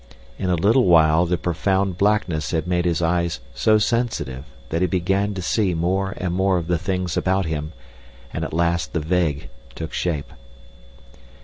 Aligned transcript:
In 0.39 0.49
a 0.49 0.55
little 0.55 0.85
while 0.85 1.27
the 1.27 1.37
profound 1.37 1.95
blackness 1.99 2.49
had 2.49 2.65
made 2.65 2.85
his 2.85 3.03
eyes 3.03 3.39
so 3.53 3.77
sensitive 3.77 4.45
that 4.69 4.81
he 4.81 4.87
began 4.87 5.35
to 5.35 5.43
see 5.43 5.75
more 5.75 6.15
and 6.17 6.33
more 6.33 6.57
of 6.57 6.65
the 6.65 6.79
things 6.79 7.15
about 7.15 7.45
him, 7.45 7.71
and 8.33 8.43
at 8.43 8.51
last 8.51 8.93
the 8.93 8.99
vague 8.99 9.47
took 9.75 9.93
shape. 9.93 10.33